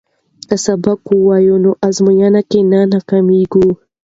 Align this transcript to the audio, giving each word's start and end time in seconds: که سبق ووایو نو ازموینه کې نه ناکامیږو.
که 0.47 0.55
سبق 0.65 0.99
ووایو 1.13 1.55
نو 1.63 1.71
ازموینه 1.87 2.41
کې 2.49 2.59
نه 2.71 2.79
ناکامیږو. 2.91 3.67